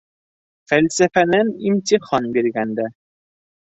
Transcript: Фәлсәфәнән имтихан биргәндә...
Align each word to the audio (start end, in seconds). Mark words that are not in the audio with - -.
Фәлсәфәнән 0.71 1.53
имтихан 1.71 2.35
биргәндә... 2.39 2.93